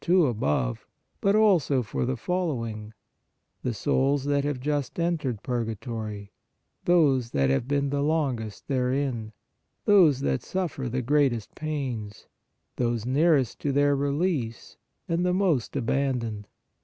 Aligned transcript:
2 0.03 0.25
above, 0.25 0.87
but 1.21 1.35
also 1.35 1.83
for 1.83 2.05
the 2.07 2.17
following: 2.17 2.91
the 3.61 3.71
souls 3.71 4.23
that 4.23 4.43
have 4.43 4.59
just 4.59 4.99
entered 4.99 5.43
purgatory, 5.43 6.31
those 6.85 7.29
that 7.29 7.51
have 7.51 7.67
been 7.67 7.91
the 7.91 8.01
long 8.01 8.41
est 8.41 8.67
therein, 8.67 9.31
those 9.85 10.21
that 10.21 10.41
suffer 10.41 10.89
the 10.89 11.03
greatest 11.03 11.53
pains, 11.53 12.25
those 12.77 13.05
nearest 13.05 13.59
to 13.59 13.71
their 13.71 13.95
release 13.95 14.75
and 15.07 15.23
the 15.23 15.35
most 15.35 15.73
aban 15.73 16.17
doned. 16.19 16.45